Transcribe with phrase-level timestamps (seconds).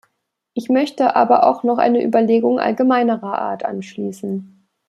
[0.55, 4.65] Ich möchte aber auch noch eine Überlegung allgemeinerer Art anschließen.